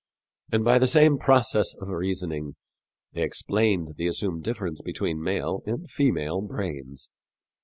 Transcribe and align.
And 0.51 0.63
by 0.65 0.79
the 0.79 0.87
same 0.87 1.19
process 1.19 1.75
of 1.75 1.87
reasoning 1.89 2.55
they 3.13 3.21
explained 3.21 3.97
the 3.97 4.07
assumed 4.07 4.43
difference 4.43 4.81
between 4.81 5.21
male 5.21 5.61
and 5.67 5.91
female 5.91 6.41
brains. 6.41 7.11